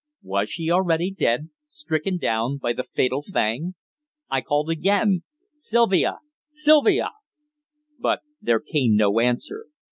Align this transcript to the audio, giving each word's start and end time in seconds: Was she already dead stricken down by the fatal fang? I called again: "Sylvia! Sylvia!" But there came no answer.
Was 0.23 0.49
she 0.49 0.71
already 0.71 1.11
dead 1.11 1.51
stricken 1.67 2.17
down 2.17 2.57
by 2.57 2.73
the 2.73 2.85
fatal 2.95 3.21
fang? 3.21 3.75
I 4.31 4.41
called 4.41 4.71
again: 4.71 5.21
"Sylvia! 5.57 6.21
Sylvia!" 6.49 7.09
But 7.99 8.21
there 8.41 8.61
came 8.61 8.95
no 8.95 9.19
answer. 9.19 9.67